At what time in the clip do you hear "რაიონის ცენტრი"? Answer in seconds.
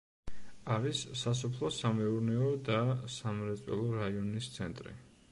3.99-4.95